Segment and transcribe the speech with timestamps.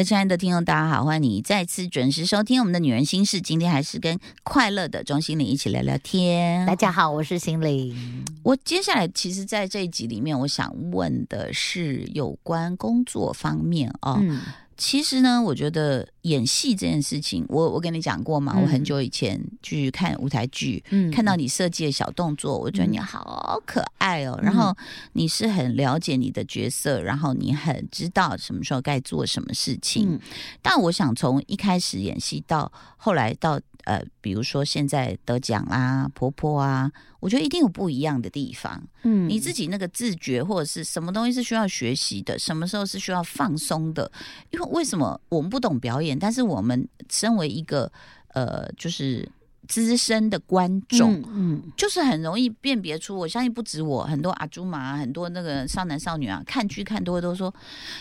[0.00, 3.36] 各位亲爱的听众，大家好，欢迎你再次准时收听我们的《女人心事》。
[3.42, 6.64] 今天还是跟快乐的钟心凌一起聊聊天。
[6.64, 8.24] 大家好，我是心凌。
[8.42, 14.18] 我接下来其实，在这一集里面，我想问的是有关工作方面哦。
[14.22, 14.40] 嗯
[14.80, 24.34] 其实呢，我觉得演戏这件事情，我我跟你讲过嘛，嗯我很久以前去看舞台剧，嗯看到你设计的小动作，我觉得你好可爱哦。
[24.40, 24.74] 嗯然后
[25.12, 30.14] 你是很了解你的角色，然后你很知道什么时候该做什么事情。
[30.14, 30.20] 嗯
[30.62, 36.90] 但我想从一开始演戏到后来到呃，比如说现在得奖啦、婆婆啊，
[37.20, 38.82] 我觉得一定有不一样的地方。
[39.02, 44.10] 嗯你自己那个自觉或者是什么东西是需要学习的，什么时候是需要放松的？
[44.50, 47.90] 因为为什么我们不懂表演，但是我们身为一个
[48.34, 49.26] 呃，就是
[49.68, 51.14] 资深的观众。
[51.14, 57.52] 嗯嗯就是很容易辨别出，我相信不止我，很多阿朱玛、很多那个少男少女啊，看剧看多都说，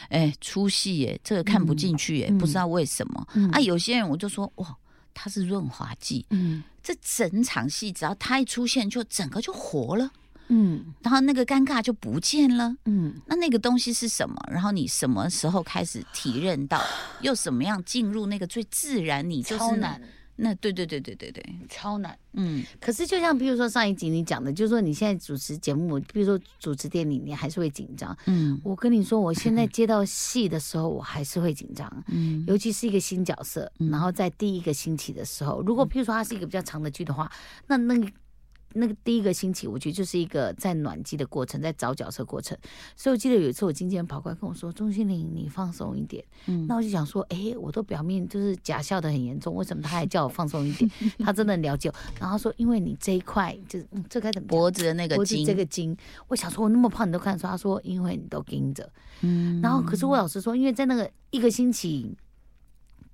[0.10, 3.60] 哎，出戏耶，这个看不进去耶，嗯不知道为什么、嗯啊。
[3.60, 4.76] 有些人我就说，哇，
[5.22, 10.10] 他是润滑剂，嗯这整场戏只要它一出现，就整个就活了，
[10.48, 12.74] 嗯然后那个尴尬就不见了。
[12.86, 14.36] 嗯那那个东西是什么？
[14.50, 16.82] 然后你什么时候开始体认到，
[17.20, 19.30] 又怎么样进入那个最自然？
[19.30, 19.76] 你就是
[20.42, 22.18] 那对对对对对对，超难。
[22.34, 28.16] 嗯可是就像比如说上一集你讲的，就是说你现在主持节目，比如说主持典礼，你还是会紧张。
[28.28, 31.92] 嗯我跟你说，我现在接到戏的时候，我还是会紧张。
[32.08, 37.30] 嗯尤其是一个新角色，嗯然后在第一个星期的时候，如果譬如说它是一个比较长的剧的话，
[37.68, 38.08] 那那个
[38.74, 42.58] 那个第一个星期，我觉得就是一个在暖机的过程，在找角色过程。
[42.96, 50.92] 所以我记得有一次我经纪人跑过来跟我说：“钟欣凌，你放松一点。”嗯那我就想说，哎、我都表面就是假笑的很严重，为什么他还叫我放松一点？
[51.20, 51.96] 他真的很了解我。
[52.20, 54.48] 然后他说，因为你这一块就是，嗯，这该怎么？
[54.48, 55.96] 脖子的那个筋，这个筋，
[56.28, 57.48] 我想说，我那么胖你都看得出。
[57.48, 58.92] 他说，因为你都盯着。
[59.22, 62.16] 嗯然后，可是我老实说，因为在那个一个星期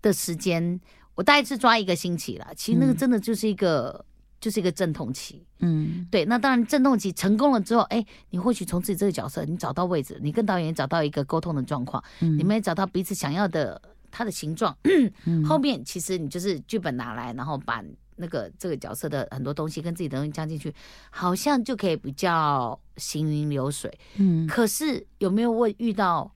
[0.01, 0.79] 的时间，
[1.15, 2.51] 我大概是抓一个星期啦。
[2.55, 4.05] 其实那个嗯真的就是一个，
[4.45, 5.43] 就是一个阵痛期。
[5.57, 14.77] 嗯对，那当然阵痛期成功了之后，哎，你或许从自己这个角色，你找到位置，你跟导演也找到一个沟通的状况，嗯你们也找到彼此想要的它的形状。
[15.23, 17.83] 嗯后面其实你就是剧本拿来，然后把
[18.17, 20.71] 那个这个角色的很多东西跟自己的东西加进去，
[21.09, 23.91] 好像就可以比较行云流水。
[24.17, 26.31] 嗯可是有没有问遇到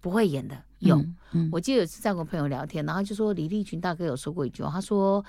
[0.00, 0.56] 不会演的？
[0.78, 0.96] 有，
[1.32, 5.22] 嗯我记得有一次在跟我朋友聊天，然后就说李立群大哥有说过一句话，他说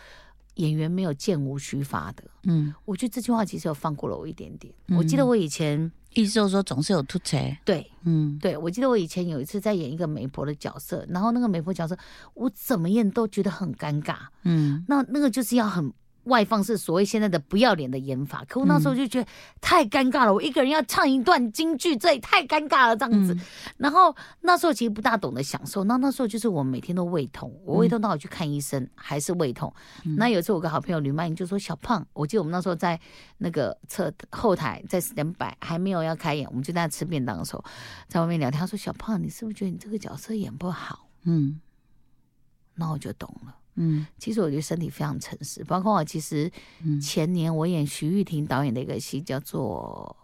[0.56, 2.24] 演员没有见无虚发的。
[2.44, 4.74] 嗯，我觉得这句话其实有放过了我一点点。
[4.88, 11.98] 嗯我记得我以前意思就是说总是有突锤，对嗯对，我记得我以前有一次在演一个媒婆的角色，然后那个媒婆角色
[12.36, 14.16] 我怎么演都觉得很尴尬。
[14.44, 15.92] 嗯那那个就是要很
[16.26, 18.46] 外放，是所谓现在的不要脸的演法。
[18.48, 19.28] 可我那时候就觉得
[19.60, 23.34] 太尴尬了，我一个人要唱一段京剧，这也太尴尬了，这样子。
[23.34, 23.42] 嗯
[23.78, 29.74] 然后那时候其实不大懂得享受，那那时候就是我每天都胃痛，我胃痛到我去看医生，还是胃痛。
[30.06, 33.00] 嗯那有一次我个好朋友吕曼英就说：“小胖，我记得我们那时候在
[33.40, 37.64] 那个侧后台在 stand by 还没有要开演，我们就在那吃便当的时候，
[38.08, 38.60] 在外面聊天。
[38.60, 41.08] 他说：小胖，你是不是觉得你这个角色演不好？
[41.24, 41.60] 嗯
[42.76, 46.52] 那我就懂了。”嗯其实我觉得身体非常诚实，包括我其实
[46.84, 50.16] 嗯前年我演徐玉婷导演的一个戏，叫做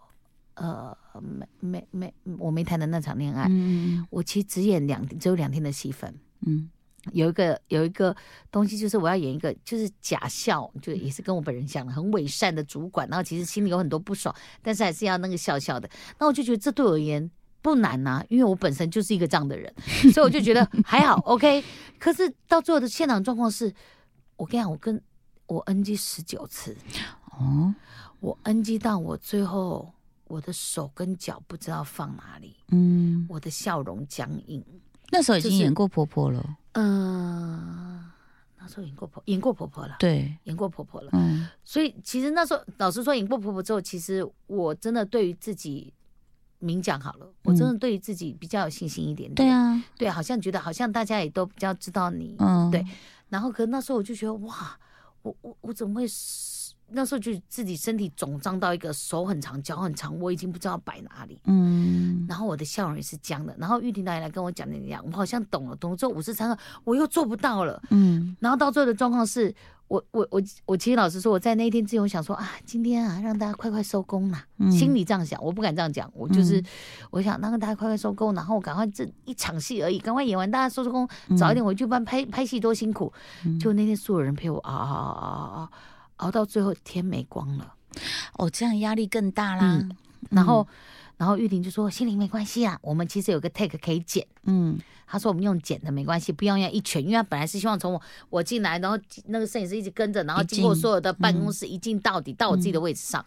[0.54, 6.14] 呃没没没我没谈的那场恋爱，嗯我其实只演两只有两天的戏份。
[6.46, 6.70] 嗯
[7.12, 8.14] 有一个有一个
[8.50, 15.88] 东西，就是我要演一个就是假笑，就也是跟我本人讲的很伪善的主管，然后其实心里有很多不爽，但是还是要那个笑笑的。
[16.18, 17.28] 那我就觉得这对我而言
[17.62, 19.72] 不难呐、因为我本身就是一个这样的人，
[20.12, 21.62] 所以我就觉得 还好 OK。
[21.98, 23.72] 可是到最后的现场状况是，
[24.36, 25.00] 我跟你讲，我跟
[25.46, 26.76] 我 NG 十九次，
[27.38, 27.74] 哦
[28.20, 29.92] 我 NG 到我最后
[30.28, 34.64] 我的手跟脚不知道放哪里，嗯，我的笑容僵硬。
[35.10, 38.08] 那时候已经演过婆婆了，嗯、
[38.58, 41.10] 那时候演过婆演过婆婆了，对，演过婆婆了。
[41.14, 45.92] 嗯所以其实那时候老实说，演过婆婆之后，其实我真的对于自己
[46.60, 49.34] 明讲好了，我真的对于自己比较有信心一点点。
[49.34, 52.36] 对，啊，对，好像觉得好像大家也都比较知道你。
[52.38, 52.86] 嗯对
[53.28, 54.78] 然后可那时候我就觉得哇，
[55.22, 56.06] 我我我怎么会？
[56.92, 61.40] 那时候就自己身体肿胀到一个手很长、脚很长，我已经不知道摆哪里。
[61.44, 63.54] 嗯然后我的笑容也是僵的。
[63.56, 67.80] 然后玉婷导演来跟我讲那样，我好像懂了，懂了之后五十三个我又做不到了。
[67.90, 69.54] 嗯然后到最后的状况是，
[69.90, 76.64] 我我我我其实老实说，我在那一天之前，我想说啊，今天啊，让大家快快收工啦，嗯心里这样想，我不敢这样讲，我就是、嗯
[77.10, 83.12] 我想让大家快快收工，然后我赶快这一场戏而已，赶快演完，大家收收工，嗯早一点回去，不然拍拍戏多辛苦。
[83.44, 85.70] 嗯就那天所有人陪我熬熬熬熬熬
[86.18, 87.74] 熬到最后天没光了，
[88.34, 89.80] 哦，这样压力更大啦。
[89.82, 89.90] 嗯
[90.30, 90.64] 然后。
[91.20, 94.26] 然后玉婷就说：“心灵没关系啊，我们其实有个 take 可以剪。
[94.44, 103.22] 嗯，”他说：“我们用剪的没关系，不要用一拳，因为他本来是希望从我我进来，然后那个摄影师一直跟着，然后经过所有的办公室，一进到底到我自己的位置上。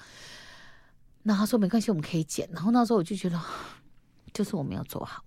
[1.22, 2.50] 那他说没关系，我们可以剪。
[2.52, 3.40] 然后那时候我就觉得，
[4.34, 5.24] 就是我没有做好。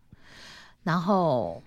[0.82, 1.62] 然后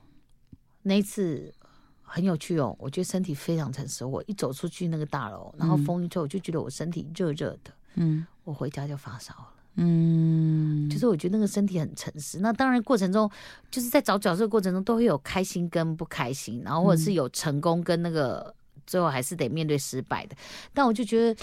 [0.82, 1.54] 那一次
[2.02, 4.04] 很有趣哦，我觉得身体非常诚实。
[4.04, 7.72] 我一走出去那个大楼，然后嗯风一吹，我就觉得我身体热热的。
[7.96, 9.54] 嗯我回家就发烧了。
[9.82, 12.40] 嗯，就是我觉得那个身体很诚实。
[12.40, 13.30] 那当然过程中，
[13.72, 18.54] 就是在找角色的过程中，都会有开心跟不开心，然后或者是有成功跟那个
[18.86, 20.36] 最后还是得面对失败的。
[20.74, 21.42] 但我就觉得，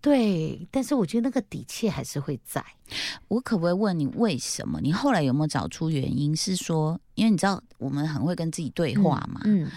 [0.00, 2.64] 对，但是我觉得那个底气还是会在。
[3.28, 4.80] 我可不可以问你为什么？
[4.80, 6.34] 你后来有没有找出原因？
[6.34, 9.68] 是说，因为你知道我们很会跟自己对话嘛，嗯，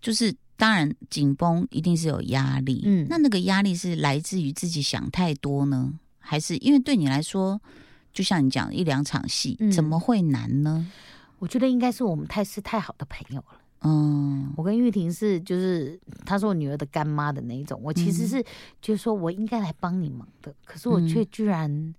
[0.00, 5.92] 就是当然紧绷一定是有压力，嗯那那个压力是来自于自己想太多呢，
[6.26, 7.60] 还是因为对你来说，
[8.12, 10.90] 就像你讲一两场戏，嗯怎么会难呢？
[11.38, 13.60] 我觉得应该是我们太是太好的朋友了。
[13.82, 18.42] 嗯我跟玉婷是就是她是我女儿的干妈的那一种，我其实是
[18.80, 21.94] 就是说我应该来帮你忙的，可是我却居然、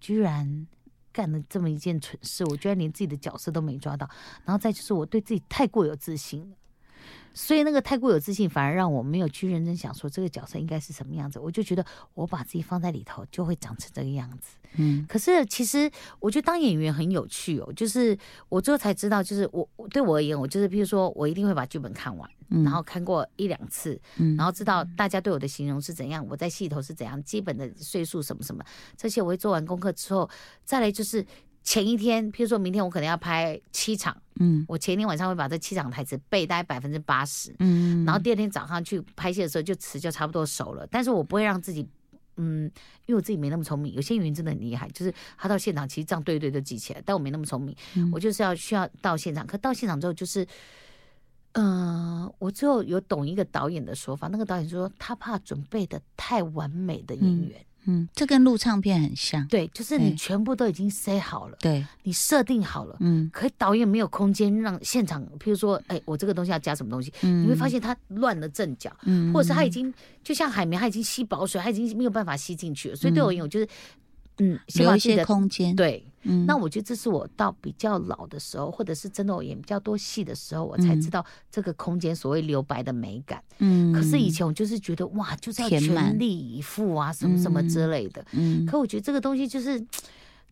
[0.00, 0.66] 居然
[1.12, 4.08] 干了这么一件蠢事，我居然连自己的角色都没抓到，
[4.44, 6.56] 然后再就是我对自己太过有自信了。
[7.34, 11.38] 所以那个太过有自信，反而让我没有去认真想说这个角色应该是什么样子。
[11.38, 11.84] 我就觉得
[12.14, 14.56] 我把自己放在里头，就会长成这个样子。
[14.76, 18.16] 嗯可是其实我觉得当演员很有趣哦，就是
[18.48, 28.64] 我最后才知道，就是我我对我而言，我就是譬如说我一定会把剧本看完，嗯然后看过一两次，嗯然后知道大家对我的形容是怎样，我在戏头是怎样，基本的岁数什么什么，
[28.96, 30.28] 这些我会做完功课之后，
[30.64, 31.22] 再来就是
[31.62, 40.86] 前一天，譬如说明天我可能要拍七场，嗯我前一天晚上会把这七场台词背大概百分之八十，嗯然后第二天早上去拍戏的时候，就词就差不多熟了。
[40.90, 41.86] 但是我不会让自己，
[42.36, 42.64] 嗯，
[43.06, 43.92] 因为我自己没那么聪明。
[43.94, 47.76] 有些演员真的很厉害，就是他到现场其实这样对对就记起来，但我没那么聪明。
[47.94, 50.46] 嗯我就是要需要到现场，可到现场之后就是，
[51.52, 57.60] 嗯、我最后有懂一个导演的说法，那个导演说他怕准备的太完美的演员。
[57.60, 57.66] 嗯，
[58.14, 63.28] 这跟录唱片很像，对，就是你全部都已经塞好了，对，你设定好了，嗯。
[63.32, 67.42] 可是导演没有空间让现场，譬如说，哎，我这个东西要加什么东西，嗯。
[67.44, 69.32] 你会发现他乱了阵脚，嗯。
[69.32, 69.92] 或者是他已经
[70.22, 72.96] 就像海绵，它已经吸饱水，它已经没有办法吸进去了。
[72.96, 73.68] 所以对我而言，我就是
[74.38, 76.06] 嗯，先把留一些空间，，对。
[76.22, 83.42] 嗯那我觉得这是我到比较老的时候，或者是真的我演比较多戏的时候，我才知道这个空间所谓留白的美感。
[83.58, 88.24] 嗯可是以前我就是觉得哇，就是要全力以赴啊，什么什么之类的。
[88.32, 89.84] 嗯，可我觉得这个东西就是。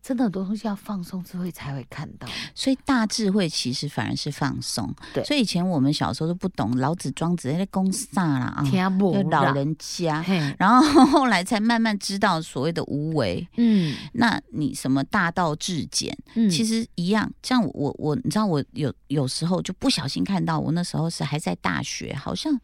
[0.01, 4.91] 真的很多东西要放松之后才会看到，所以大智慧其实反而是放松。
[5.13, 10.25] 对所以以前我们小时候都不懂老子、庄子那些公啥啦啊，就老人家。
[10.57, 13.47] 然后后来才慢慢知道所谓的无为。
[13.57, 17.31] 嗯那你什么大道至简，嗯，其实实一样。
[17.41, 22.57] 这样我我你知道我有有时候就不小心看到，我那时候是还在大学，好像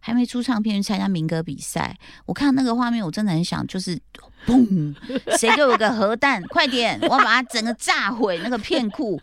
[0.00, 1.96] 还没出唱片去参加民歌比赛。
[2.26, 3.98] 我看到那个画面，我真的很想就是
[4.46, 4.94] 嘣，
[5.38, 9.20] 谁给我个核弹，快点，我要把它整个炸毁那个片库。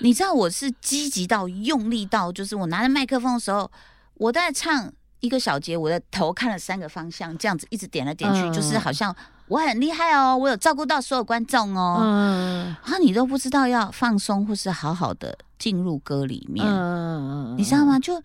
[0.00, 3.70] 你知道我是积极到用力到，就是我拿着麦克风的时候，
[4.14, 4.92] 我在唱。
[5.22, 9.14] 一个小节，我的头看了三个方向，这样子一直点来点去，嗯就是好像
[9.46, 12.00] 我很厉害哦，我有照顾到所有观众哦。
[12.02, 18.00] 嗯然后你都不知道要放松或是好好的进入歌里面，嗯你知道吗？
[18.00, 18.20] 就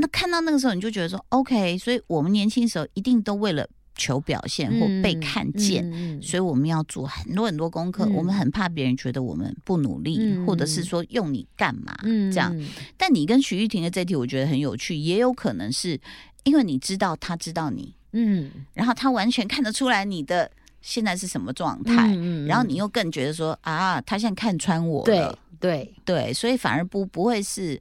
[0.00, 5.84] 那看到那个时候，你就觉得说，OK，所以我们年轻时候一定都为了求表现或被看见。
[5.92, 12.56] 嗯所以我们要做很多很多功课，嗯我们很怕别人觉得我们不努力，嗯或者是说用你干嘛、嗯这样。
[12.96, 16.00] 但你跟徐玉婷的这题，我觉得很有趣，也有可能是
[16.44, 20.50] 因为你知道他知道你，嗯，然后他完全看得出来你的
[20.80, 25.38] 现在是什么状态，嗯然后你又更觉得说啊，他现在看穿我对了。
[25.60, 27.80] 对，对，所以反而不不会是，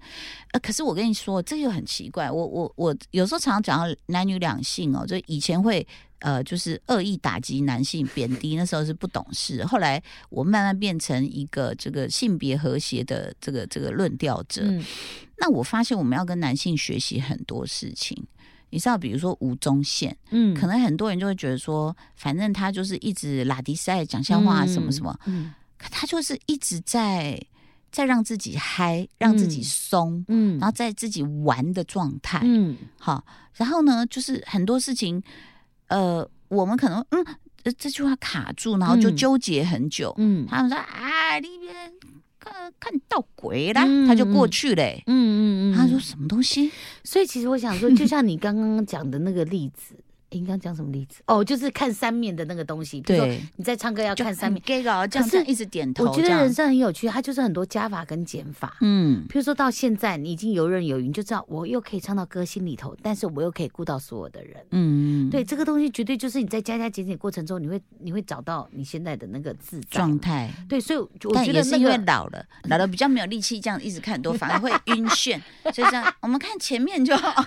[0.52, 2.32] 呃，可是我跟你说，这又很奇怪。
[2.32, 5.86] 我我我有时候常常讲到男女两性哦，就以前会
[6.18, 9.64] 呃，就是恶意打击男性、贬低，那时候是不懂事。
[9.64, 14.64] 后来我慢慢变成一个这个性别和谐的这个这个论调者。
[14.64, 14.84] 嗯
[15.40, 18.26] 那我发现我们要跟男性学习很多事情。
[18.70, 20.54] 你知道，比如说吴宗宪，嗯。
[20.54, 27.40] 可能很多人就会觉得说，反正他就是一直拉迪赛讲笑话什么什么，，嗯可他就是一直在
[27.92, 30.58] 在让自己嗨，让自己松，嗯。
[30.60, 32.42] 然后在自己玩的状态。
[32.44, 32.76] 嗯。
[33.00, 35.22] 好，然后呢，就是很多事情，
[35.88, 37.24] 呃，我们可能嗯，
[37.64, 39.16] 呃这句话卡住，然后就嗯。
[39.16, 40.14] 纠结很久。
[40.18, 40.46] 嗯。
[40.48, 41.72] 他们说啊，你别
[42.48, 46.72] 看看到鬼啦，嗯他就过去嘞、嗯嗯嗯，他说什么东西？
[47.04, 49.96] 所以其实我想说，就像你刚刚讲的那个例子，
[50.30, 51.22] 诶你刚刚讲什么例子？
[51.26, 54.62] 哦，就是看三面的那个东西，比如说对，你在唱歌要看三面。
[54.66, 58.78] gay 佬这样一直点头，我觉得人生很有趣，它就是很多加法跟减法。
[58.82, 64.66] 嗯，比如说到现在，你已经游刃有余，你就知道我又可以唱到歌心里头，但是我又可以顾到所有的人。
[64.72, 70.20] 嗯，对，这个东西绝对就是你在加加减减过程中，你会你会找到你现在的那个自在状。
[70.20, 70.52] 态。
[70.68, 75.40] 对，所以我觉得那也是因为个老了，老了比较没有力气，这样一直看很多，反而会晕眩。
[75.74, 77.46] 所以这样，我们看前面就好，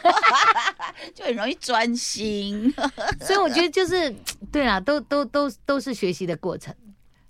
[1.14, 2.69] 就很容易专心。
[3.20, 4.14] 所以我觉得就是
[4.52, 6.74] 对啦，都都都都是学习的过程。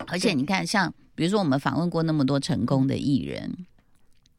[0.06, 3.66] 而且你看，像比如说我们访问过那么多成功的艺人，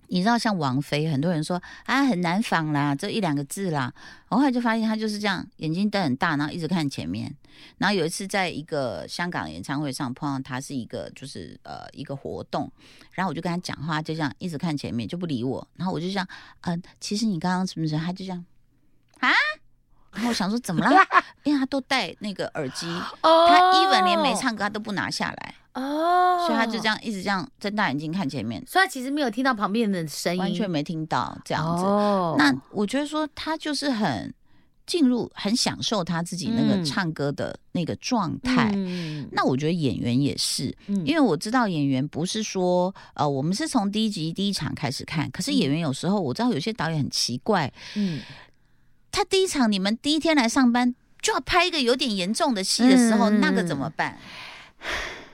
[0.08, 3.94] 你知道像王菲，很多人说啊很难仿啦，这一两个字啦，
[4.30, 7.34] 我后来就发现她就是这样，眼睛瞪很大，然后一直看前面。
[7.78, 12.70] 然后有一次在一个香港演唱会上碰到她，是一个就是呃一个活动，
[13.12, 16.28] 然后我就跟她讲话，就这样一直看前面就不理我，然后我就这样，
[16.62, 17.96] 嗯、其实你刚刚是不是？
[17.96, 18.44] 她就这样
[19.20, 19.30] 啊。
[20.14, 20.98] 然后我想说怎么了？
[21.44, 22.88] 因为他都戴那个耳机，
[23.22, 25.56] 哦她 even 连没唱歌他都不拿下来。
[25.74, 31.84] 哦，所以他就这，样一直这样睁大眼睛看前面，所以他其实没有听到旁边的声音，完全没听到这样子。
[31.86, 34.34] 哦那我觉得说他就是很
[34.86, 38.70] 进入，很享受他自己那个嗯唱歌的那个状态。
[38.76, 48.20] 嗯那我觉得演员也是，嗯因为我知道演员不是说，呃，我们是从第一集第一场开始看，可是演员有时候我知道有些导演很奇怪，嗯
[49.22, 54.18] 他第一场你们第一天来上班就要拍一个有点严重的戏的时候，嗯那个怎么办？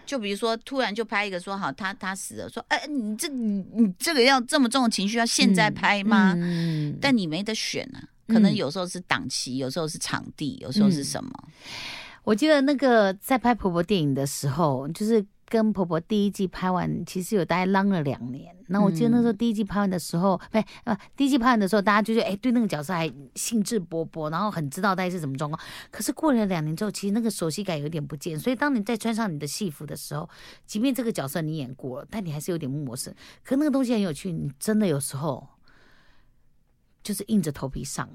[0.05, 6.33] 就比如说，突然就拍一个说好他他死了，说哎、你这你你这个要这么重的情绪要现在拍吗？
[6.35, 11.31] 嗯但你没得选啊，可能嗯有时候是档期，有时候是场地，有时候是什么？
[12.25, 18.53] 我记得那个在拍婆婆电影的时候，就是跟婆婆第一季拍完，其实有大概浪了两年。
[18.69, 25.57] 那我记得那时候第一季拍完的时候，不、呃，第一季拍完的时候，大家就觉得哎，对那个角色还兴致勃勃，然后很知道大概是什么状况。
[25.89, 28.37] 可是过了两年之后，其实那个熟悉感有点不见。
[28.37, 30.29] 所以当你再穿上你的戏服的时候，
[30.65, 33.13] 即便这个角色你演过了，但你还是有点陌生。
[33.41, 35.47] 可那个东西很有趣，你真的有时候
[37.01, 38.09] 就是硬着头皮上。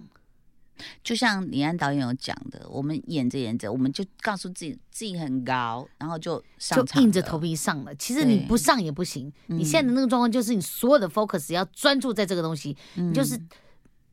[1.04, 7.94] 就像李安导演有讲的，我们演着演着，我们就告诉自己自己很高，然后就上就场硬着头皮上了。
[7.94, 13.48] 其实你不上也不行，嗯你现在的那个状况就是你所有的 focus 要专注在这个东西，你就是嗯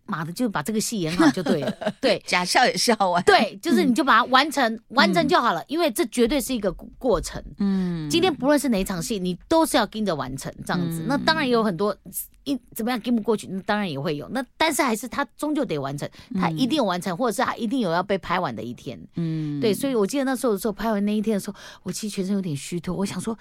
[0.10, 1.72] 妈的就把这个戏演好就对了。
[2.02, 3.24] 对假笑也笑完。
[3.24, 7.42] 对，就是你就把它完成，完成就好了，因为这绝对是一个过过程。
[7.60, 11.02] 嗯今天不论是哪一场戏，你都是要跟着完成这样子。
[11.04, 11.96] 嗯那当然也有很多
[12.44, 14.28] 一怎么样跟不过去，那当然也会有。
[14.30, 19.00] 那但是还是他终究得完成，他一定有完成，或者是他一定有要被拍完的一天。
[19.16, 22.96] 嗯对，所以我记得那时候的时候，拍完那一天的时候，我其实全身有点虚脱。
[22.96, 23.38] 我想说，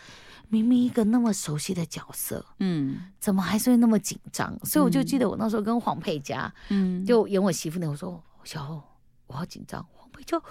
[0.48, 4.58] 明明一个那么熟悉的角色，嗯怎么还是会那么紧张？
[4.64, 8.82] 所以我就记得我那时候跟黄佩佳嗯就演我媳妇那，我说小后
[9.26, 10.42] 我好紧张，黄佩就。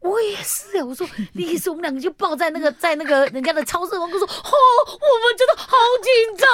[0.00, 4.52] 我也是哎，我说 你也是，我们两个就抱在那个在那个人家的超市门口说，哦，
[4.86, 5.68] 我们真的好
[6.02, 6.46] 紧张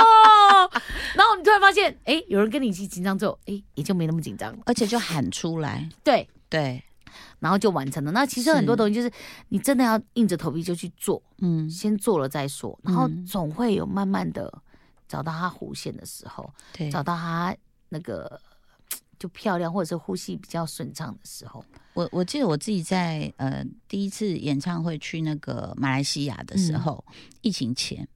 [0.00, 0.82] 啊。
[1.14, 4.60] 然后你突然发现，哎，有人跟你一起紧张之后，哎，也就没那么紧张了。
[4.64, 6.82] 而且就喊出来，对，对，
[7.38, 8.12] 然后就完成了。
[8.12, 9.10] 那其实很多东西就是
[9.48, 14.52] 你真的要硬着头皮就去做，嗯先做了再说，然后嗯总会有慢慢的
[15.08, 17.56] 找到它弧线的时候，对，找到它
[17.88, 18.40] 那个
[19.18, 21.64] 就漂亮或者是呼吸比较顺畅的时候。
[21.94, 27.04] 我我记得我自己在呃第一次演唱会去那个马来西亚的时嗯候，
[27.40, 28.06] 疫情前。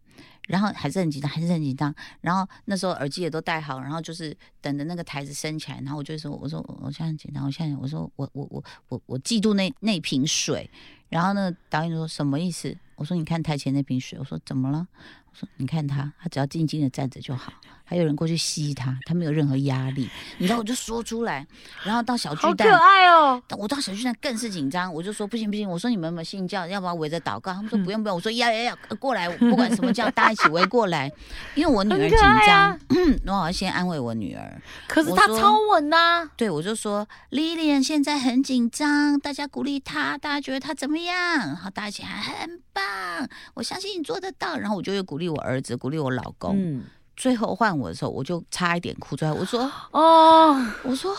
[0.50, 1.95] 然后还是很紧张，还是很紧张。
[2.21, 5.78] 然后那时候耳机也都戴好，然后就是等着那个台子升起来。
[5.78, 10.69] 然后我就说：“我说我现在很紧张，我现在我说我我我我我嫉妒那那瓶水。”
[11.09, 12.76] 然后呢导演说什么意思？
[12.97, 14.87] 我说：“你看台前那瓶水。”我说：“怎么了？”
[15.30, 17.52] 我说：“你看他，他只要静静的站着就好。
[17.90, 20.09] 还有人过去吸他，他没有任何压力。
[20.38, 21.44] 你知道，我就说出来。
[21.85, 23.42] 然后到小巨蛋可，爱哦！
[23.59, 26.64] 我到小巨蛋更是紧张，我就说不行不行，我说你们有没有信教？
[26.68, 27.52] 要不要围着祷告？
[27.52, 31.11] 他们说不用不用，我说要要要呃过来， 不管什么教，大家一起围过来。
[31.56, 32.78] 因为我女儿紧张啊，
[33.26, 34.62] 我要先安慰我女儿。
[34.87, 41.56] 可是我说他超稳呐、对，我就说 Lilian 现在很紧张，大家鼓励她，大家觉得她怎么样？
[41.56, 44.56] 好，大家一起喊很棒，我相信你做得到。
[44.56, 46.54] 然后我就又鼓励我儿子，鼓励我老公。
[46.56, 46.85] 嗯，
[47.17, 49.71] 最后换我的时候，我就差一点哭出来， 我说。
[49.93, 51.14] 哦，我说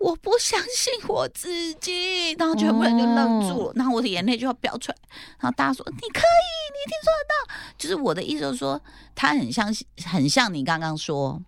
[0.00, 4.98] 我不相信我自己，然后全部人就愣住了，然后我的眼泪就要飙出来，
[5.38, 7.54] 然后大家说你可以，你一定做得到。
[7.78, 8.80] 就是我的意思，就是说
[9.14, 9.74] 他很像，
[10.04, 11.40] 很像你刚刚说，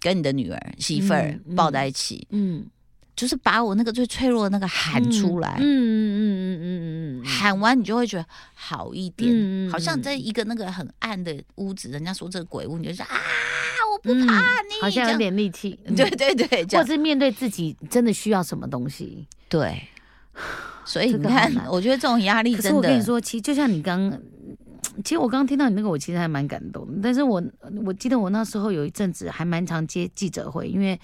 [0.00, 2.66] 跟你的女儿媳妇儿抱在一起，嗯，
[3.16, 5.56] 就是把我那个最脆弱的那个喊出来。
[5.58, 7.22] 嗯嗯嗯嗯嗯嗯。
[7.22, 13.16] 嗯，喊完你就会觉得好一点，嗯嗯好像嗯在一个那个很暗的屋子，人家说这个鬼屋，你就说啊，
[13.92, 15.94] 我不嗯怕你，好像有点力气， 嗯。
[15.94, 19.82] 对对对，或者是面对自己真的需要什么东西，对，
[20.84, 24.10] 所以你看，我觉得这种压力真的，我跟你说，其实就像你刚，
[25.04, 26.86] 其实我刚刚听到你那个，我其实还蛮感动。
[27.02, 27.42] 但是我
[27.86, 30.98] 我记得我那时候有一阵子还蛮常接记者会，因为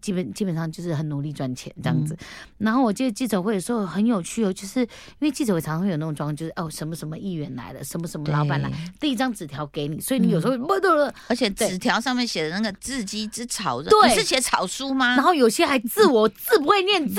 [0.00, 2.14] 基本基本上就是很努力赚钱这样子。
[2.14, 2.26] 嗯
[2.58, 4.88] 然后我记得记者会的时候很有趣哦，就是因
[5.20, 11.14] 为记者会常常会有那种状况，就是哦什么什么议员来了，什么什么老板来，递一张纸条给你，所以你有时候嗯不得了。
[11.28, 15.14] 而且纸条上面写的那个字迹之草人，对你是写草书吗？
[15.14, 17.14] 然后有些还字我 字不会念字，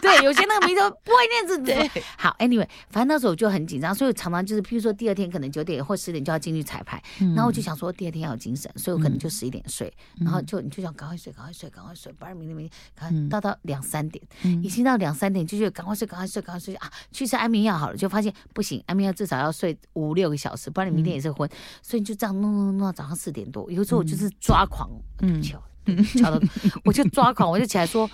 [0.00, 1.58] 对，有些那个名字不会念字。
[1.62, 13.28] 对，好，anyway，反正那时候我就很紧张，所以我常常就是，譬如说第二天可能九点或十点就要进去彩排，嗯然后我就想说第二天要有精神，所以我可能就十一点睡，嗯然后就你就想赶快睡，赶快睡，赶快睡，不然明天明天赶快嗯。
[13.28, 14.62] 到到两三点，嗯。
[14.62, 21.48] 已经到两三点就觉得赶快睡，赶快睡，赶快睡啊，去吃安眠药好了，就发现不行，安眠药至少要睡五六个小时，不然你明天也是昏，
[21.82, 24.90] 所以你就这样弄弄弄到早上四点多，有时候我就是抓狂，
[25.20, 25.42] 嗯。
[25.42, 25.62] 敲
[26.14, 26.40] 敲到，
[26.84, 28.08] 我就抓狂，我就起来说。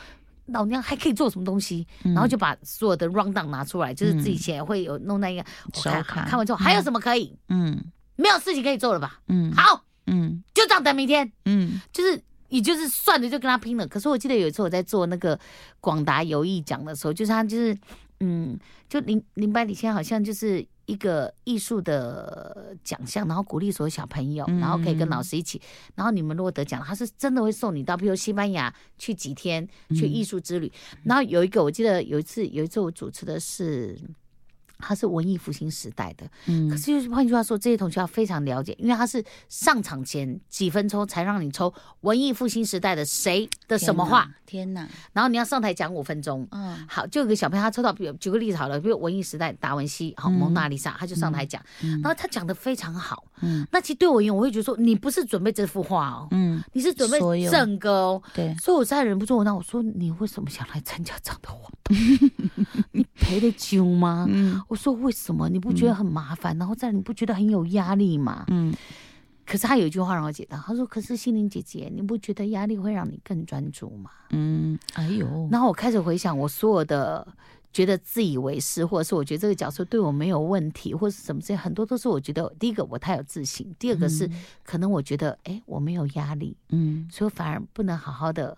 [0.51, 1.87] 老娘还可以做什么东西？
[2.03, 7.39] 然后就把所有的 round down 拿出来，就是自己以前会有弄那一个，我看手卡看完之后还有什么可以？
[7.51, 7.85] 嗯。
[8.17, 9.21] 没有事情可以做了吧？
[9.29, 9.53] 嗯。
[9.53, 10.43] 好，嗯。
[10.55, 11.31] 就这样等明天。
[11.45, 11.79] 嗯。
[11.93, 13.87] 就是你就是算了就跟他拼了。
[13.87, 15.39] 可是我记得有一次我在做那个
[15.81, 17.77] 广达游艺奖的时候，就是他就是
[18.21, 25.61] 嗯，就林林百里现在好像就是一个艺术的奖项，然后鼓励所有小朋友，嗯然后可以跟老师一起，
[25.95, 30.73] 然后你们如果得奖，他是真的会送你到，比如西班牙去几天去艺术之旅。
[31.05, 33.99] 然后有一个我记得有一次有一次我主持的是。
[34.79, 44.31] 他是文艺复兴时代的，嗯可是就是换句话说，这些同学要非常了解，因为他是上场前几分钟才让你抽文艺复兴时代的谁的什么话，？
[44.47, 44.89] 天哪！
[45.13, 46.47] 然后你要上台讲五分钟。
[46.53, 53.25] 嗯好，就有个小朋友他抽到，比如举个例子好了，比如文艺时代达文西，好嗯蒙娜丽莎，他就上台讲，嗯然后他讲的非常好。
[53.41, 58.23] 嗯那其实对我而言，我会觉得说，你不是准备这幅画哦，嗯，你是准备整个哦。
[58.35, 61.97] 对，所以我实在忍不住问他，我说你为什么想来参加这样的活动？
[62.93, 64.27] 你赔得久吗？
[64.29, 65.49] 嗯我说为什么？
[65.49, 66.57] 你不觉得很麻烦？
[66.59, 68.45] 然后在你不觉得很有压力吗？
[68.49, 68.73] 嗯
[69.45, 77.27] 可是他有一句话让我解答，他说：“可是心灵姐姐，你不觉得压力会让你更专注吗嗯，哎呦，？”然后我开始回想我所有的
[77.73, 84.31] 觉得自以为是，或者是我觉得这个角色对我没有问题，或是什么这些，很多都是我觉得第一个我太有自信，第二个是
[84.63, 88.55] 可能我觉得哎我没有压力，嗯所以我反而不能好好的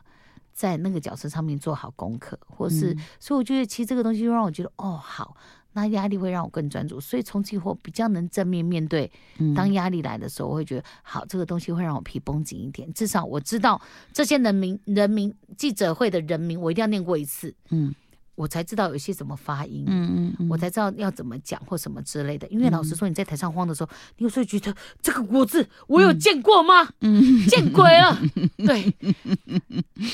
[0.52, 5.36] 在那个角色上面做好功课，或是、嗯所以我觉得其实这个东西就让我觉得哦好，
[5.72, 9.10] 那压力会让我更专注，所以从今以后比较能正面面对。
[9.38, 9.54] 嗯。
[9.54, 13.80] 当压力来的时候，我会觉得好，这个东西会让我皮绷紧一点，至少我知道
[14.12, 17.94] 这些人民人民记者会的人民，我一定要念过一次，嗯
[18.40, 19.84] 我才知道有些怎么发音。
[19.86, 26.88] 嗯嗯，我才知道要怎么讲或什么之类的，因为老实说，你在台上慌的时候，你有时候觉得这个国字我有见过吗？
[27.02, 28.18] 嗯见鬼了！
[28.56, 28.82] 对，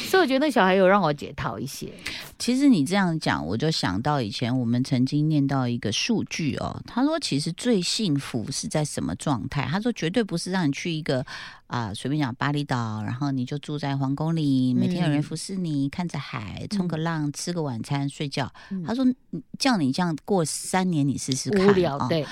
[0.08, 1.92] 所以我觉得那小孩有让我解套一些。
[2.38, 9.66] 其实你这样讲，我就想到以前我们曾经念到一个数据哦，他说其实最幸福是在什么状态？
[9.70, 11.24] 他说绝对不是让你去一个
[11.66, 18.52] 啊、随便讲巴厘岛，然后你就住在皇宫里，每天有人嗯服侍你，看着海，冲个浪，吃个晚餐，睡觉。
[18.70, 21.66] 嗯他说嗯叫你这样过三年，你试试看。
[21.66, 22.24] 无聊，哦对，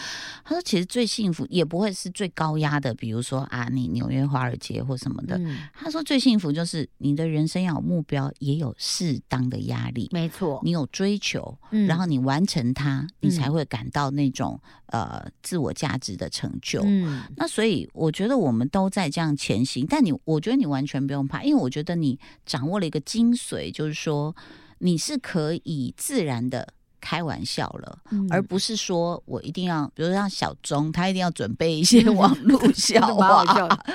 [0.44, 5.37] 他说其实最幸福也不会是最高压的，比如说啊，你纽约华尔街或什么的。
[5.38, 10.09] 嗯，他说最幸福就是你的人生要有目标，也有适当的压力。
[10.12, 16.83] 没错，你有追求，嗯然后你完成它，你嗯才会感到那种呃自我价值的成就。
[16.85, 24.34] 嗯那所以我觉得我们都在这样前行，但你我觉得你完全不用怕，因为我觉得你掌握了一个精髓，就是说
[24.78, 26.66] 你是可以自然的
[27.00, 27.98] 开玩笑了。
[28.10, 33.44] 嗯而不是说我一定要，比如像小钟，他一定要准备一些网络 笑话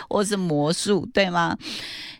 [0.10, 1.58] 或是魔术，对吗？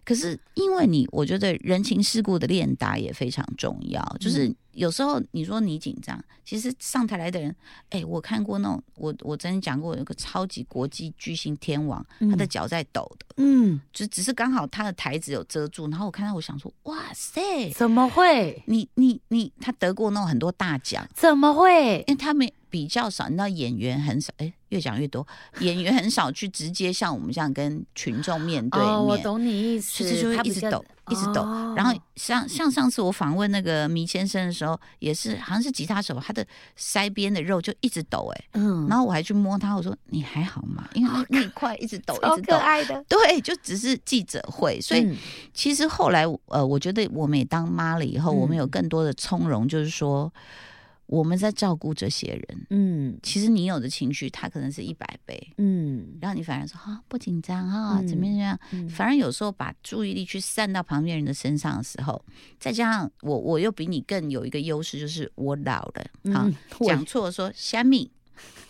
[0.04, 4.02] 可是因为你，我觉得人情世故的练达也非常重要。
[4.02, 7.56] 嗯就是有时候你说你紧张，其实上台来的人，
[7.90, 18.64] 哎，我看过那种，我我曾经讲过有个超级国际巨星天王，他的嗯脚在抖的，嗯，就只是刚好他的台子有遮住，然后我看到我想说，哇塞，怎么会？
[18.68, 21.08] 你你你，他得过那种很多大奖。
[21.14, 22.04] 怎么会？
[22.08, 25.26] 因为他们比较少，你知道演员很少，哎，越讲越多，
[25.60, 31.42] 演员很少去直接像我们这样跟群众面对面，哦，我懂你意思，就是就会他一直抖，一直抖。
[31.42, 31.74] 哦。
[31.76, 36.46] 然后像像上次我访问那个迷先生的时候，也是好像是吉他手，他的
[36.78, 40.88] 腮边的肉就一直抖、哎、嗯，然后我还去摸他，我说你还好吗？
[40.94, 42.54] 因为 那那一块一直抖，一直抖。
[42.54, 45.18] 可爱的，对，就只是记者会，所以嗯。
[45.54, 48.38] 其实后来，呃，我觉得我们也当妈了以后，嗯。
[48.40, 50.32] 我们有更多的从容，就是说，
[51.10, 53.18] 我们在照顾这些人，嗯。
[53.24, 56.08] 其实你有的情绪，他可能是一百倍，嗯。
[56.22, 58.88] 然后你反而说啊、不紧张啊，怎么样怎么样，嗯。
[58.90, 62.24] 反而有时候把注意力去散到旁边人的身上的时候，
[62.60, 68.12] 再加上我我又比你更有一个优势，就是我老了好，嗯，讲错说虾米，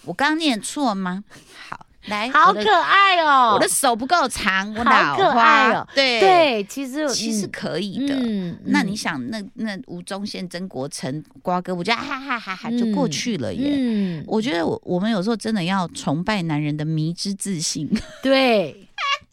[0.05, 1.25] 我刚刚念错吗？
[1.53, 7.49] 好，来，好可爱哦，我的手不够长，我好可老花爱哦对对，其实其实嗯。
[7.51, 8.15] 可以的。
[8.15, 13.75] 嗯那你想，那那吴宗宪、曾国成、瓜哥，我觉得哈哈哈哈就过去了耶。
[13.77, 17.89] 嗯，我觉得我我们有时候真的要崇拜男人的迷之自信。
[18.23, 18.85] 对。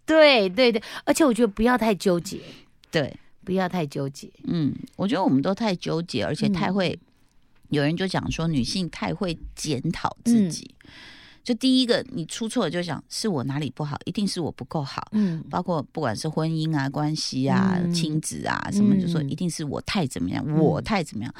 [0.04, 2.38] 对对对，而且我觉得不要太纠结，
[2.92, 3.12] 对，
[3.44, 6.74] 不要太纠结，嗯，我觉得我们都太纠结，而且太嗯。
[6.74, 6.98] 会。
[7.70, 10.32] 有人就讲说，女性太会检讨嗯。
[10.32, 10.70] 自己。
[11.46, 15.06] 就第一个，你出错了就想是我哪里不好，一定是我不够好。
[15.12, 21.32] 嗯包括不管是婚姻啊、关系啊、嗯亲子啊什么，就说嗯一定是我太怎么样，我太怎么样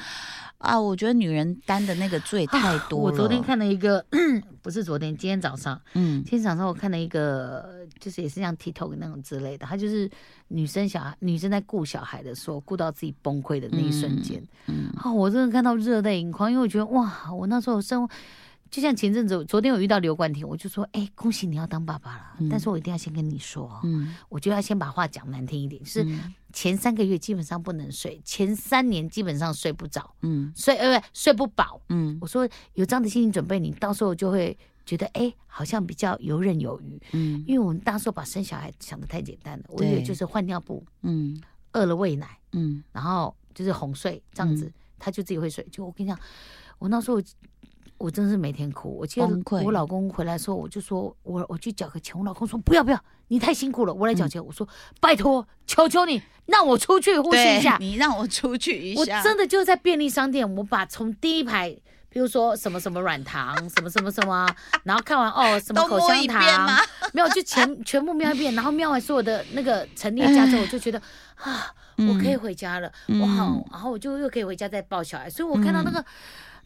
[0.59, 0.81] 啊！
[0.81, 3.05] 我觉得女人担的那个罪太多了。
[3.07, 4.07] 我昨天，看了一个，
[4.63, 10.09] 不是昨天，今天早上，嗯今天早上我看了一个，就是也是像 TikTok 那种之类的，他就是
[10.47, 18.09] 女生小孩，女生在顾小孩的时候，顾到自己崩溃的那一瞬间，嗯啊、我真的看到热泪盈眶，因为我觉得哇，我那时候生，
[18.71, 22.49] 就像前阵子，昨天我遇到刘冠廷，我就说，哎、恭喜你要当爸爸了，嗯。
[22.49, 26.35] 但是我一定要先跟你说哦，嗯，我就要先把话讲难听一点，是嗯。
[26.53, 30.53] 前三个月基本上不能睡，前三年基本上睡不着，嗯。
[30.57, 31.81] 睡呃不睡不饱。
[31.89, 32.19] 嗯。
[32.21, 37.01] 我说有这样的心理准备，你到时候就会觉得哎，好像比较游刃有余。
[37.13, 37.45] 嗯。
[37.47, 41.41] 因为我们当时候把生小孩想的太简单了，我以为就是换尿布、嗯。
[41.73, 42.83] 饿了喂奶，嗯。
[42.93, 45.67] 然后就是哄睡这样子，他就自己会睡。
[45.71, 46.19] 就我跟你讲，
[46.79, 47.21] 我那时候
[47.99, 48.97] 我真是每天哭。
[48.99, 49.27] 我记得
[49.65, 54.45] 我老公回来的时候，我就说我我去缴个钱，我老公说不要不要，你太辛苦了，我来缴钱。
[54.45, 54.69] 我说
[55.01, 57.77] 拜托，求求你让我出去呼吸一下。
[57.81, 61.71] 你让我出去一下我，真的就在便利商店，我把从第一排，
[62.09, 64.47] 比如说什么什么软糖，什么什么什么，
[64.85, 66.43] 然后看完哦 什么口香糖，
[67.13, 71.01] 没有就全 全部瞄一遍，然后瞄完所有的那个陈列架之后，我就觉得
[71.37, 76.05] 啊，我可以回家了，嗯我好，然后我就又可以回家再抱小孩，所以我看到那个。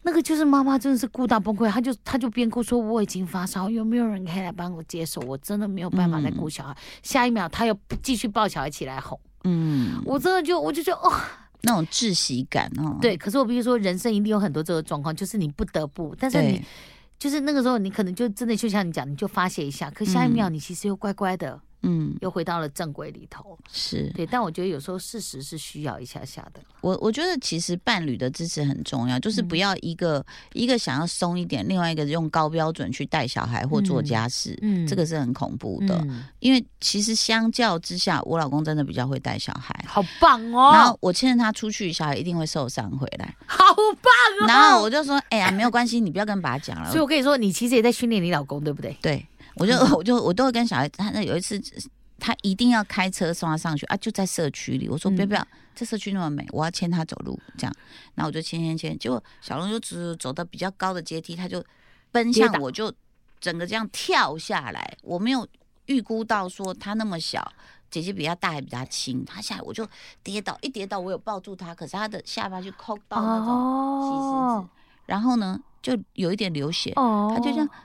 [0.03, 5.21] 那个就是妈妈真的是哭到崩溃，她就她就边哭说我已经发烧，有没有人可以来帮我接手？
[5.27, 6.75] 我真的没有办法再顾小孩。
[7.03, 11.13] 下一秒她又继续抱小孩起来哄，嗯我真的就我就觉得哦，
[11.61, 12.97] 那种窒息感哦。
[12.99, 16.61] 对，可是我必须说，人生一定有很多这个状况，就是你不得不，但是你，
[17.19, 21.61] 就是那个时候，你可能就真的就像你讲，你就发泄一下，可下一秒你其实又乖乖的，嗯
[22.21, 23.57] 又回到了正轨里头。
[23.71, 26.61] 是对，但我觉得有时候事实是需要一下下的。
[26.81, 35.95] 我我觉得其实伴侣的支持很重要，就是不要一个、一个想要松一点，另外一个用高标准去带小孩或做家事，嗯这个是很恐怖的。
[36.09, 39.73] 嗯，因为其实相较之下，我老公真的比较会带小孩。
[39.87, 43.35] 好棒哦然后哦，我牵着他出去，小孩一定会受伤回来。
[43.45, 43.63] 好
[44.01, 44.47] 棒哦。
[44.47, 46.89] 然后我就说：“哎呀，没有关系，你不要跟爸讲了。
[46.89, 48.97] 所以我跟你说，你其实也在训练你老公，对不对？
[49.01, 49.25] 对，
[49.61, 51.61] 我就 我就我都会跟小孩，他那有一次
[52.19, 54.89] 他一定要开车送他上学啊，就在社区里。
[54.89, 57.73] 我说嗯不要不要，这社区那么美，我要牵他走路这样。
[58.15, 61.63] 然后我就牵牵牵，结果小龙就只走到比较高的阶梯，他就
[62.11, 62.91] 奔向我，就
[63.39, 64.97] 整个这样跳下来。
[65.03, 65.47] 我没有
[65.85, 67.51] 预估到说他那么小。
[67.89, 69.85] 姐姐比他大还比他轻，他下来我就
[70.23, 74.69] 跌倒，一跌倒我有抱住他，可是他的下巴就扣到那种哦子，
[75.07, 77.75] 然后呢就有一点流血，哦，他就这样哇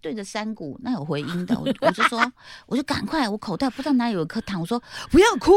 [0.00, 2.32] 对着山谷，那有回音的，我 我就说，
[2.66, 5.52] 我就赶快，我口袋不知道哪里有一颗糖，我说不要哭，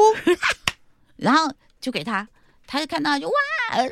[1.18, 2.28] 然后就给他，
[2.68, 3.34] 他就看到就哇，
[3.72, 3.90] 呃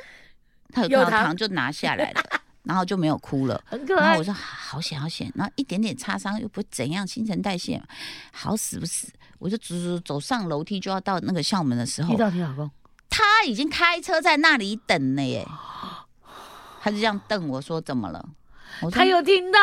[0.74, 2.22] 他有看有糖到糖就拿下来了，
[2.64, 3.62] 然后就没有哭了。
[3.66, 4.24] 很可爱然后我。
[4.24, 7.86] 说好险好险，然后一点点擦伤又不会怎样，新陈代谢嘛，
[8.32, 9.08] 好死不死，
[9.40, 12.70] 我就走走走上楼梯就要到那个校门的时候遇，到你老公，
[13.10, 15.48] 他已经开车在那里等了耶，
[16.82, 18.30] 他就这样瞪我说怎么了？
[18.82, 19.60] 我他有听到，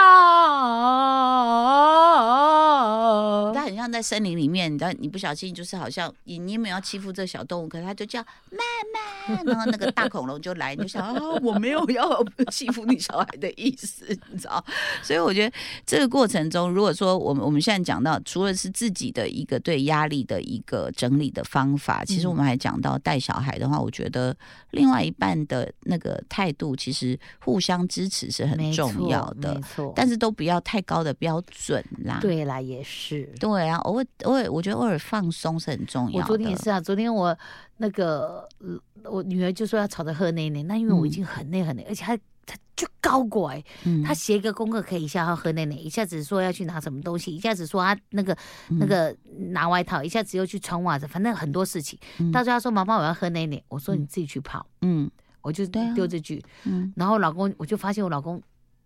[3.53, 8.59] 他很像在森林里面，你知道，你不小心就是好像你你没有要欺负这小动物，可是他就叫妈
[8.93, 14.65] 妈， 然后那个大恐龙就来，你就想啊，我没有要欺负你小孩的意思，你知道？
[15.03, 24.37] 所以我觉得这个过程中，如果说我们我们现在讲到，除了是自己的一个对压力的一个整理的方法，其实我们还讲到带小孩的话，我觉得
[24.73, 28.73] 另外一半的那个态度，其实互相支持是很没
[29.05, 29.93] 重要的没，错。
[29.95, 32.19] 但是都不要太高的标准啦。
[32.21, 33.25] 对啦，也是。
[33.39, 36.27] 对啊，偶尔偶尔，我觉得偶尔放松是很重要。
[36.27, 37.37] 昨天也是啊，昨天我
[37.77, 38.79] 那个呃
[39.11, 48.37] 我女儿就说要吵着喝奶奶，那因为我已经很累很累，而且她她就高拐，嗯，她写一个功课可以一下要喝奶奶，一下子说要去拿什么东西，一下子说啊那个
[48.69, 49.15] 那个
[49.51, 51.99] 拿外套，一下子又去穿袜子，反正很多事情。
[52.19, 54.65] 嗯到最后她说妈妈我要喝奶奶，我说你自己去泡。
[54.83, 55.11] 嗯
[55.43, 58.41] 我就丢这句，嗯然后老公我就发现我老公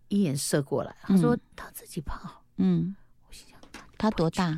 [0.09, 2.95] 一眼射过来，他说嗯他自己泡，嗯，
[3.27, 3.59] 我心想
[3.97, 4.55] 他多大？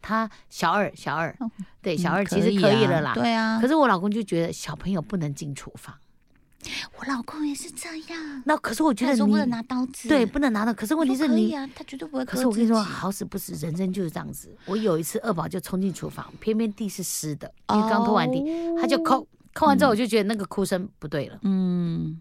[0.00, 1.34] 他小二，小二。
[1.40, 3.14] 哦，对，小嗯二其实可以了啦。
[3.14, 3.58] 对啊。
[3.60, 5.94] 可，是我老公就觉得小朋友不能进厨房，
[6.98, 11.54] 我老公也是这样，那可是我觉得你说不能拿刀子，对不能拿到，可是问题是你。
[11.54, 12.24] 啊，他绝对不会。
[12.26, 14.54] 可是我跟你说，，好死不死，人生就是这样子。
[14.66, 18.44] 我有一次二宝就冲进厨房，偏偏地是湿的，因为刚拖完地，
[18.78, 22.20] 他就抠，抠完之后我就觉得那个哭声不对了，嗯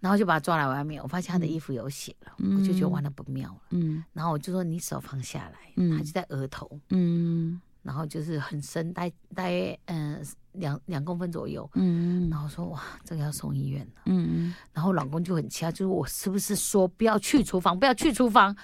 [0.00, 3.60] 然后就把他抓来外面，我发现他的衣服有血了，我就觉得完了不妙了。
[3.70, 4.04] 嗯。
[4.12, 5.96] 然后我就说你手放下来，嗯。
[5.96, 7.60] 他就在额头，嗯。
[7.82, 11.68] 然后就是很深，大概大约嗯两两公分左右。
[11.74, 12.28] 嗯。
[12.30, 14.02] 然后说哇，这个要送医院了。
[14.06, 14.54] 嗯。
[14.72, 18.54] 然后老公就很气啊，就是我是不是说不要去厨房，不要去厨房？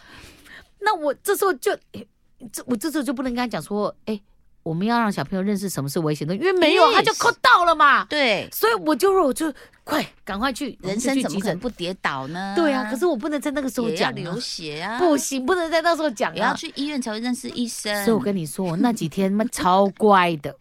[0.81, 2.07] 那我这时候就，诶
[2.53, 4.20] 这我这时候就不能跟他讲说，哎，
[4.64, 8.05] 我们要让小朋友认识什么是危险的，因为没有他就扣到了嘛。
[8.07, 9.53] 对，所以我就我就
[9.85, 11.38] 快赶快去，人生怎么。
[11.38, 12.55] 可能不跌倒呢？
[12.57, 16.35] 对啊，可是我不能在那个时候讲、啊流，血啊，不行，不能在那时候讲啊。
[16.35, 18.05] 也要去医院才会认识医生。
[18.05, 20.57] 所以我跟你说，我那几天妈超乖的，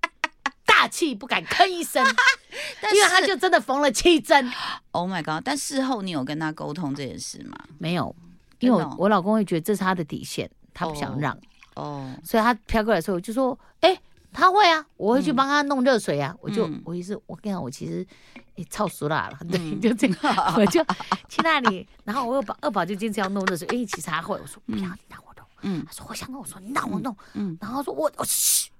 [0.64, 2.02] 大气不敢吭一声，
[2.94, 4.50] 因为他就真的缝了七针。
[4.92, 5.42] Oh my god！
[5.44, 7.58] 但事后你有跟他沟通这件事吗？
[7.76, 8.16] 没有，
[8.60, 11.36] 因为我我老公会觉得这是他的底线，他不想哦让，
[11.74, 13.98] 哦，所以他飘过来的时候，我就说，哎、
[14.32, 16.82] 他会啊，我会去帮他弄热水啊，我就嗯。
[16.84, 18.06] 我意思，我跟你讲，我其实
[18.54, 20.82] 也超熟辣了， 对，嗯就这样，我就
[21.28, 25.84] 去那里，然后我二宝二宝就坚持要弄热水，哎、其实他会，我说不要，你让我弄，嗯。
[25.86, 27.56] 他说我想弄，我说你让我弄，嗯。
[27.60, 28.70] 然后他说我我嘘。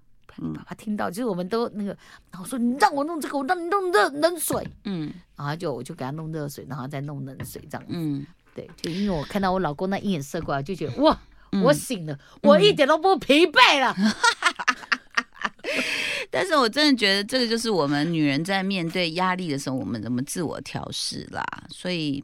[0.53, 1.97] 爸爸听到，就是我们都那个，
[2.33, 5.13] 然后说你让我弄这个，我让你弄热冷水，嗯。
[5.37, 7.93] 然后就我就给他弄热水，然后再弄冷水这样子。
[7.95, 11.17] 嗯，对，就因为我看到我老公那一眼射过来，就觉得哇，
[11.55, 13.95] 嗯我醒了，我一点都不疲惫了。
[16.31, 21.45] 但是我真的觉得这个就是我们女人在面对压力的时候，我们怎么自我调试啦。
[21.69, 22.23] 所以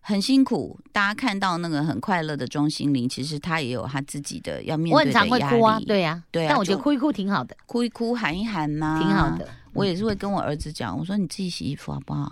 [0.00, 5.30] 很辛苦，大家看到那个很快乐的钟心凌，其实她也有她自己的要面对的压力。
[5.30, 9.48] 常会哭啊，对呀、对啊但我觉得哭一哭挺好的，哭一哭，喊一喊呐、挺好的。
[9.72, 12.30] 我也是会跟我儿子讲，我说你自己洗衣服好不好？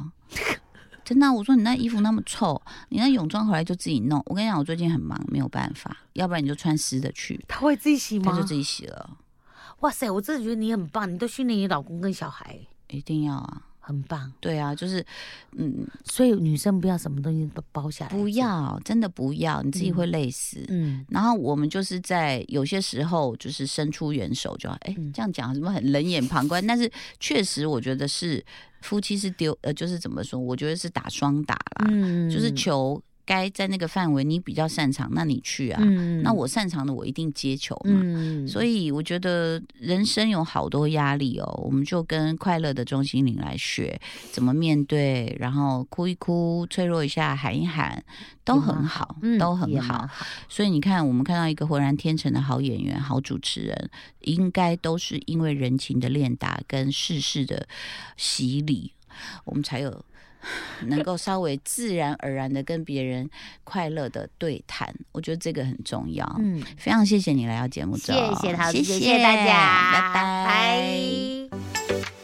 [1.07, 4.21] 真的啊、我说你那衣服那么臭，你那泳装回来就自己弄。
[4.27, 8.43] 我跟你讲，我最近很忙，没有办法，要不然你就穿湿的去，他会自己洗吗他就？
[8.45, 9.17] 自己洗了，
[9.81, 13.63] 哇塞，我真的觉得你很棒，你都训练你老公跟小孩，一定要啊。
[13.87, 14.33] 很棒。
[14.41, 15.05] 对啊，就是，
[15.57, 20.65] 嗯，所以女生不要什么东西都包下来，不，要，真的不要，你自己会累死。
[20.69, 28.45] 嗯，然后我们就是在有些时候就是伸出援手就好，哎、嗯这样讲什么很冷眼旁观，但是确实我觉得是
[28.81, 38.01] 夫妻是丢呃，就是怎么说，我觉得是打双打啦，嗯就是球该在那个范围你比较擅长，那你去啊，嗯那我擅长的我一定接球嘛。
[38.03, 44.01] 嗯，所以我觉得人生有好多压力哦，我们就跟快乐的中心凌来学
[44.33, 48.03] 怎么面对，然后哭一哭，脆弱一下，喊一喊，
[48.45, 50.09] 都很好，嗯都很好。
[50.49, 57.67] 所以你看，我们看到一个浑然天成的好演员、好主持人，应该都是因为人情的练达跟世事的
[58.17, 58.93] 洗礼，
[59.45, 60.05] 我们才有
[60.87, 63.29] 能够稍微自然而然的跟别人
[63.65, 64.95] 快乐的对谈。
[65.13, 66.25] 我觉得这个很重要。
[66.39, 71.49] 嗯，非常谢谢你来到节目中，谢谢陶子，谢谢谢大家，拜拜
[71.91, 72.16] 拜